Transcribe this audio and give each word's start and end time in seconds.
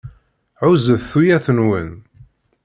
Huzzet 0.59 1.03
tuyat-nwen. 1.11 1.89